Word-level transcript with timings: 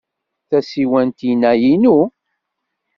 Tasiwant-inna 0.49 1.51
inu. 1.73 1.97